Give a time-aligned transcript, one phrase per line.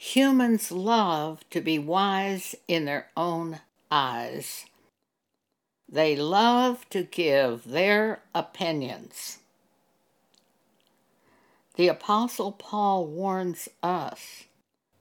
[0.00, 4.64] Humans love to be wise in their own eyes.
[5.88, 9.38] They love to give their opinions.
[11.74, 14.44] The Apostle Paul warns us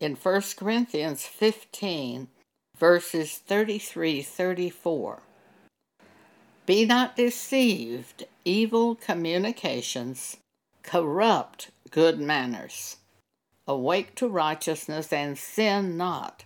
[0.00, 2.26] in 1 Corinthians 15,
[2.76, 5.22] verses 33 34.
[6.66, 10.38] Be not deceived, evil communications
[10.82, 12.96] corrupt good manners.
[13.70, 16.42] Awake to righteousness and sin not,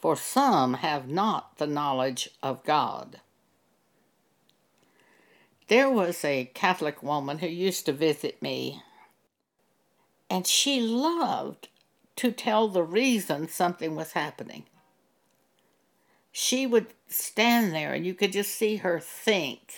[0.00, 3.20] for some have not the knowledge of God.
[5.68, 8.80] There was a Catholic woman who used to visit me,
[10.30, 11.68] and she loved
[12.16, 14.64] to tell the reason something was happening.
[16.32, 19.74] She would stand there and you could just see her think.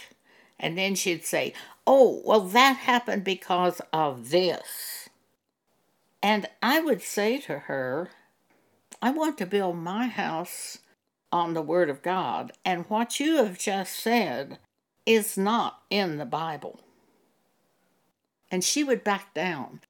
[0.56, 1.52] And then she'd say,
[1.84, 4.97] Oh, well, that happened because of this.
[6.22, 8.10] And I would say to her,
[9.00, 10.78] I want to build my house
[11.30, 14.58] on the Word of God, and what you have just said
[15.06, 16.80] is not in the Bible.
[18.50, 19.80] And she would back down.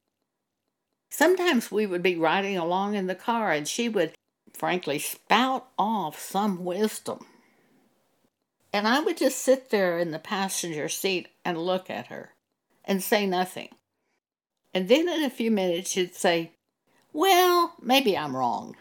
[1.10, 4.12] Sometimes we would be riding along in the car and she would,
[4.52, 7.24] frankly, spout off some wisdom.
[8.72, 12.34] And I would just sit there in the passenger seat and look at her
[12.84, 13.70] and say nothing.
[14.74, 16.52] And then in a few minutes, she'd say,
[17.12, 18.76] Well, maybe I'm wrong.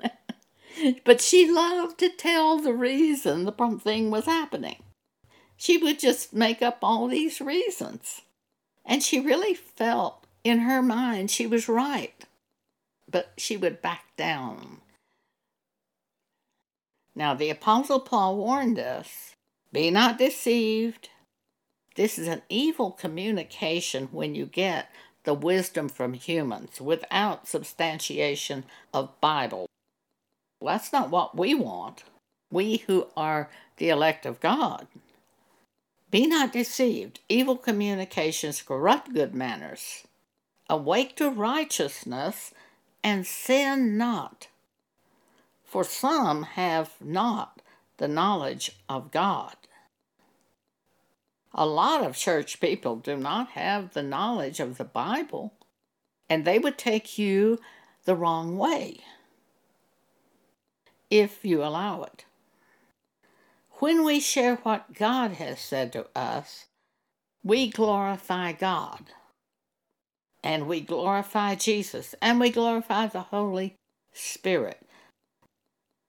[1.04, 4.76] but she loved to tell the reason the thing was happening.
[5.56, 8.22] She would just make up all these reasons.
[8.84, 12.24] And she really felt in her mind, she was right,
[13.10, 14.82] but she would back down.
[17.14, 19.36] Now, the Apostle Paul warned us
[19.72, 21.08] be not deceived.
[21.94, 24.90] This is an evil communication when you get
[25.24, 29.66] the wisdom from humans without substantiation of Bible.
[30.60, 32.04] Well, that's not what we want.
[32.50, 34.86] We who are the elect of God.
[36.10, 37.20] Be not deceived.
[37.28, 40.04] Evil communications corrupt good manners.
[40.68, 42.52] Awake to righteousness
[43.02, 44.48] and sin not.
[45.64, 47.60] For some have not
[47.96, 49.56] the knowledge of God.
[51.54, 55.54] A lot of church people do not have the knowledge of the Bible,
[56.28, 57.60] and they would take you
[58.04, 58.98] the wrong way
[61.10, 62.24] if you allow it.
[63.78, 66.66] When we share what God has said to us,
[67.44, 69.10] we glorify God
[70.42, 73.76] and we glorify Jesus and we glorify the Holy
[74.12, 74.86] Spirit.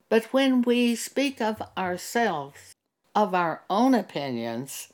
[0.10, 2.74] But when we speak of ourselves,
[3.14, 4.90] of our own opinions,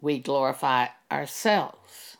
[0.00, 2.16] we glorify ourselves.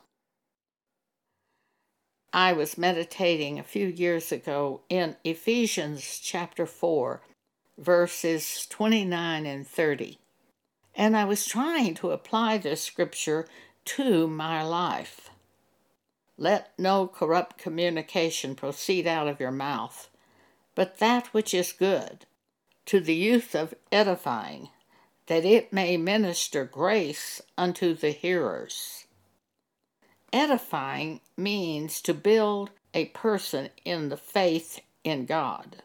[2.33, 7.23] I was meditating a few years ago in Ephesians chapter 4,
[7.79, 10.19] verses 29 and 30,
[10.95, 13.47] and I was trying to apply this scripture
[13.87, 15.31] to my life.
[16.37, 20.11] Let no corrupt communication proceed out of your mouth,
[20.75, 22.27] but that which is good,
[22.87, 24.69] to the use of edifying,
[25.29, 29.07] that it may minister grace unto the hearers.
[30.33, 35.83] Edifying means to build a person in the faith in God.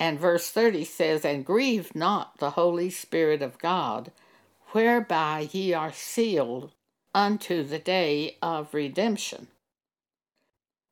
[0.00, 4.10] And verse 30 says, And grieve not the Holy Spirit of God,
[4.72, 6.72] whereby ye are sealed
[7.14, 9.48] unto the day of redemption.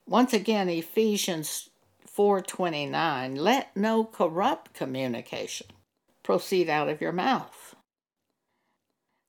[0.06, 1.70] Once again Ephesians
[2.16, 5.66] 4:29 let no corrupt communication
[6.28, 7.74] proceed out of your mouth.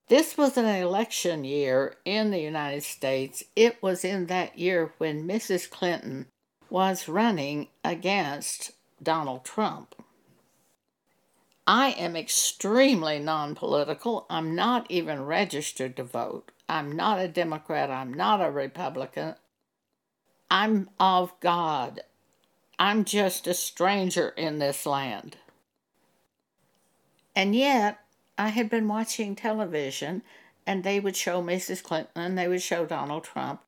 [0.10, 3.42] This was an election year in the United States.
[3.56, 5.70] It was in that year when Mrs.
[5.70, 6.26] Clinton
[6.70, 8.72] was running against
[9.02, 9.96] Donald Trump.
[11.66, 14.26] I am extremely non political.
[14.30, 16.52] I'm not even registered to vote.
[16.68, 17.90] I'm not a Democrat.
[17.90, 19.36] I'm not a Republican.
[20.52, 22.02] I'm of God.
[22.78, 25.38] I'm just a stranger in this land.
[27.40, 28.02] And yet,
[28.38, 30.24] I had been watching television
[30.68, 31.82] and they would show Mrs.
[31.82, 33.62] Clinton and they would show Donald Trump.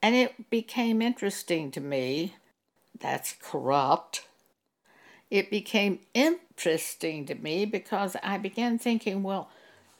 [0.00, 2.36] And it became interesting to me.
[2.98, 4.26] That's corrupt.
[5.30, 9.50] It became interesting to me because I began thinking, well,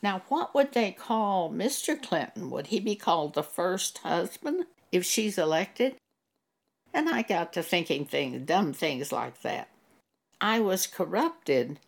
[0.03, 2.03] now, what would they call Mr.
[2.03, 2.49] Clinton?
[2.49, 5.97] Would he be called the first husband if she's elected?
[6.95, 9.69] And I got to thinking things, dumb things like that.
[10.41, 11.81] I was corrupted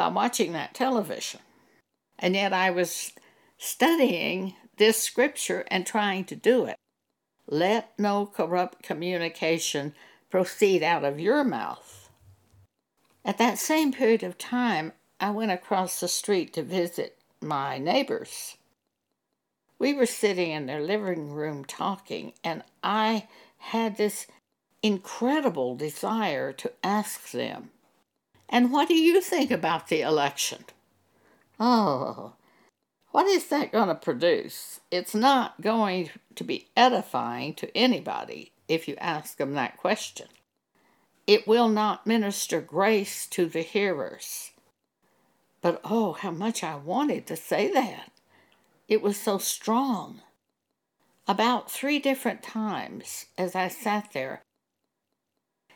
[0.00, 1.40] by watching that television.
[2.18, 3.12] And yet I was
[3.58, 6.78] studying this scripture and trying to do it.
[7.50, 9.94] let no corrupt communication
[10.30, 12.10] proceed out of your mouth.
[13.24, 18.56] At that same period of time, I went across the street to visit my neighbors.
[19.78, 24.26] We were sitting in their living room talking, and I had this
[24.82, 27.70] incredible desire to ask them,
[28.50, 30.64] And what do you think about the election?
[31.60, 32.34] Oh,
[33.12, 34.80] what is that going to produce?
[34.90, 40.26] It's not going to be edifying to anybody if you ask them that question.
[41.26, 44.50] It will not minister grace to the hearers.
[45.62, 48.10] But oh, how much I wanted to say that.
[48.88, 50.22] It was so strong.
[51.28, 54.42] About three different times as I sat there,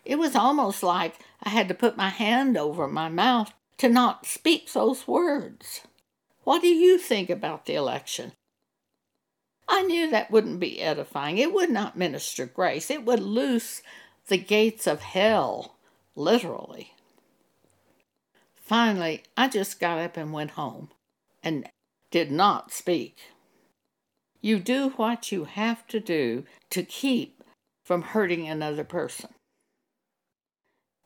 [0.04, 4.26] it was almost like I had to put my hand over my mouth to not
[4.26, 5.82] speak those words.
[6.44, 8.32] What do you think about the election?
[9.66, 11.38] I knew that wouldn't be edifying.
[11.38, 12.90] It would not minister grace.
[12.90, 13.82] It would loose
[14.28, 15.76] the gates of hell,
[16.14, 16.92] literally.
[18.54, 20.90] Finally, I just got up and went home
[21.42, 21.68] and
[22.10, 23.18] did not speak.
[24.40, 27.42] You do what you have to do to keep
[27.82, 29.30] from hurting another person.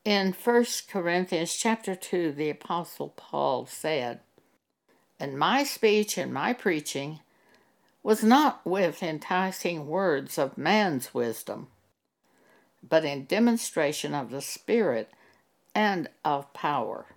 [0.08, 4.20] In 1 Corinthians chapter 2, the apostle Paul said,
[5.20, 7.20] "And my speech and my preaching
[8.02, 11.70] was not with enticing words of man's wisdom,
[12.82, 15.12] but in demonstration of the Spirit
[15.74, 17.14] and of power,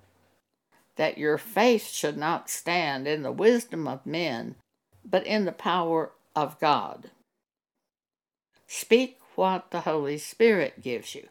[0.97, 4.57] that your faith should not stand in the wisdom of men,
[5.05, 7.09] but in the power of God.
[8.67, 11.29] Speak what the Holy Spirit gives you.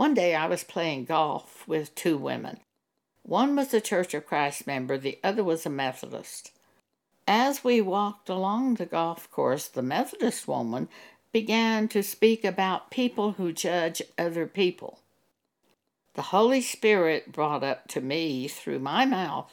[0.00, 2.60] One day I was playing golf with two women.
[3.22, 6.52] One was a Church of Christ member, the other was a Methodist.
[7.28, 10.88] As we walked along the golf course, the Methodist woman
[11.32, 15.00] began to speak about people who judge other people.
[16.14, 19.52] The Holy Spirit brought up to me through my mouth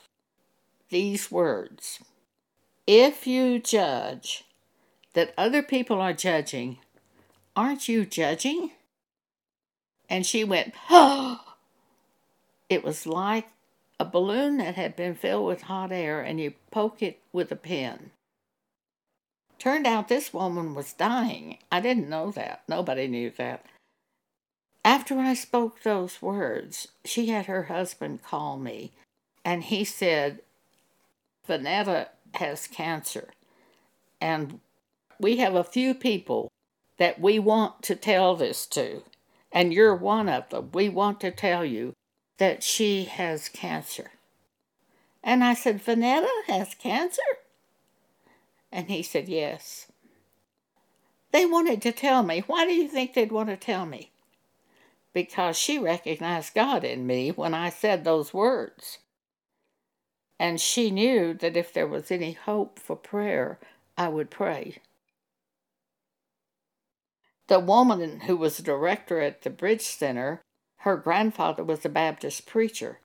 [0.88, 2.00] these words
[2.88, 4.46] If you judge
[5.12, 6.78] that other people are judging,
[7.54, 8.72] aren't you judging?
[10.10, 11.42] And she went, oh!
[12.70, 13.48] It was like
[13.98, 17.56] a balloon that had been filled with hot air and you poke it with a
[17.56, 18.12] pin.
[19.58, 21.60] Turned out this woman was dying.
[21.72, 22.64] I didn't know that.
[22.68, 23.66] Nobody knew that.
[24.86, 28.94] After I spoke those words, she had her husband call me,
[29.44, 30.42] and he said,
[31.48, 33.30] Vanetta has cancer,
[34.22, 34.62] and
[35.20, 36.52] we have a few people
[36.98, 39.04] that we want to tell this to,
[39.52, 40.70] and you're one of them.
[40.74, 41.94] We want to tell you
[42.38, 44.12] that she has cancer.
[45.24, 47.22] And I said, Vanetta has cancer?
[48.72, 49.92] And he said, Yes.
[51.32, 52.44] They wanted to tell me.
[52.48, 54.12] Why do you think they'd want to tell me?
[55.14, 59.00] Because she recognized God in me when I said those words.
[60.40, 63.60] And she knew that if there was any hope for prayer,
[63.98, 64.78] I would pray.
[67.48, 70.42] The woman who was director at the Bridge Center
[70.82, 73.00] her grandfather was a Baptist preacher.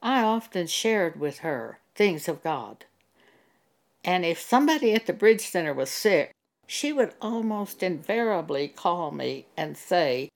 [0.00, 2.84] I often shared with her things of God.
[4.04, 6.32] And if somebody at the Bridge Center was sick,
[6.66, 10.28] she would almost invariably call me and say,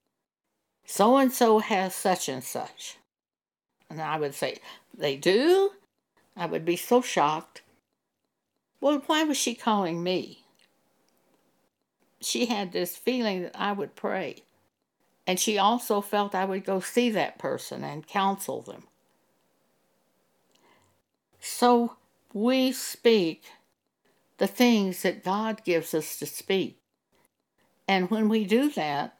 [0.85, 2.99] So and so has such and such.
[3.89, 4.59] And I would say,
[4.97, 5.71] They do?
[6.37, 7.63] I would be so shocked.
[8.81, 10.46] Well, why was she calling me?
[12.21, 14.43] She had this feeling that I would pray.
[15.27, 18.85] And she also felt I would go see that person and counsel them.
[21.41, 21.97] So
[22.33, 23.45] we speak
[24.39, 26.79] the things that God gives us to speak.
[27.89, 29.17] And when we do that,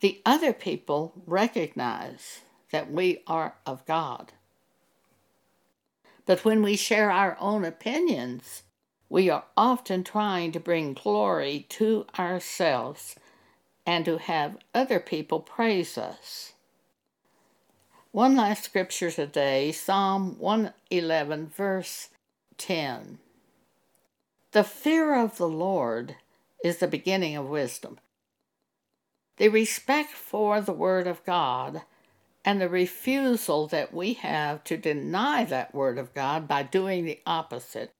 [0.00, 4.32] the other people recognize that we are of God.
[6.26, 8.62] But when we share our own opinions,
[9.08, 13.16] we are often trying to bring glory to ourselves
[13.86, 16.52] and to have other people praise us.
[18.10, 22.08] One last scripture today Psalm 111, verse
[22.58, 23.18] 10.
[24.52, 26.16] The fear of the Lord
[26.64, 27.98] is the beginning of wisdom.
[29.36, 31.82] The respect for the Word of God
[32.44, 37.20] and the refusal that we have to deny that Word of God by doing the
[37.26, 37.92] opposite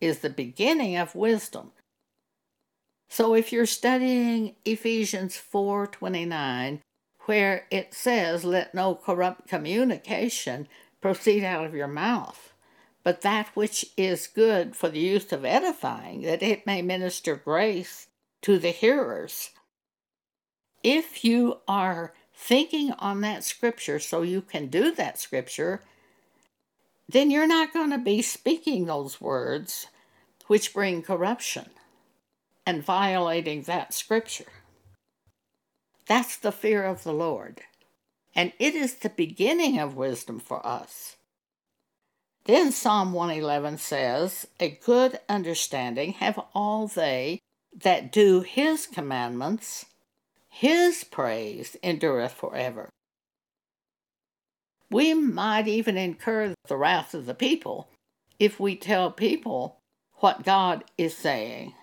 [0.00, 1.72] is the beginning of wisdom.
[3.08, 6.80] So if you're studying Ephesians 4:29
[7.26, 10.68] where it says let no corrupt communication
[11.00, 12.50] proceed out of your mouth
[13.02, 18.08] but that which is good for the use of edifying that it may minister grace
[18.42, 19.50] to the hearers.
[20.82, 25.82] If you are thinking on that scripture so you can do that scripture,
[27.12, 29.86] then you're not going to be speaking those words
[30.46, 31.70] which bring corruption
[32.66, 34.52] and violating that scripture.
[36.06, 37.62] That's the fear of the Lord.
[38.34, 41.16] And it is the beginning of wisdom for us.
[42.44, 47.40] Then Psalm 111 says, A good understanding have all they
[47.72, 49.86] that do his commandments,
[50.48, 52.90] his praise endureth forever.
[54.90, 57.88] We might even incur the wrath of the people
[58.38, 59.78] if we tell people
[60.16, 61.74] what God is saying.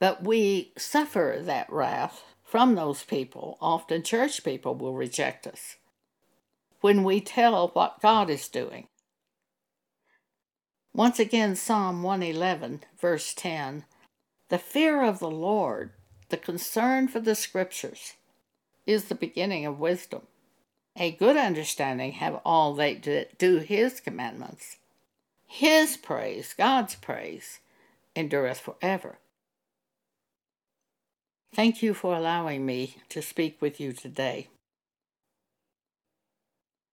[0.00, 3.56] But we suffer that wrath from those people.
[3.60, 5.76] Often church people will reject us
[6.80, 8.88] when we tell what God is doing.
[10.92, 13.84] Once again, Psalm 111, verse 10
[14.48, 15.92] The fear of the Lord,
[16.28, 18.14] the concern for the scriptures,
[18.86, 20.22] is the beginning of wisdom.
[20.96, 24.76] A good understanding have all that do his commandments.
[25.46, 27.58] His praise, God's praise,
[28.14, 29.18] endureth forever.
[31.52, 34.48] Thank you for allowing me to speak with you today.